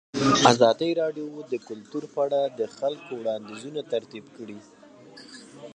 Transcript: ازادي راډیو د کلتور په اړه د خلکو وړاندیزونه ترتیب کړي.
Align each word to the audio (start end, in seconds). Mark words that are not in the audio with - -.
ازادي 0.51 0.91
راډیو 1.01 1.27
د 1.51 1.53
کلتور 1.67 2.03
په 2.13 2.19
اړه 2.25 2.41
د 2.59 2.61
خلکو 2.77 3.11
وړاندیزونه 3.17 3.81
ترتیب 3.93 4.25
کړي. 4.37 4.59